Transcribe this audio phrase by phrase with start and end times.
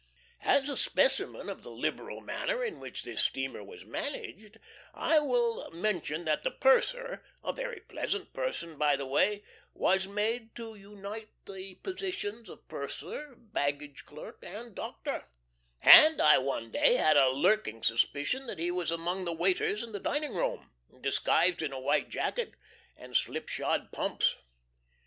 [0.45, 4.59] As a specimen of the liberal manner in which this steamer was managed
[4.95, 9.43] I will mention that the purser (a very pleasant person, by the way)
[9.75, 15.25] was made to unite the positions of purser, baggage clerk, and doctor;
[15.83, 19.91] and I one day had a lurking suspicion that he was among the waiters in
[19.91, 20.67] the dining cabin,
[20.99, 22.55] disguised in a white jacket
[22.97, 24.35] and slipshod pumps.